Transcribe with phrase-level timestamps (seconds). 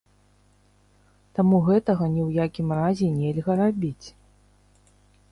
[1.39, 4.07] Таму гэтага ні ў якім разе нельга рабіць.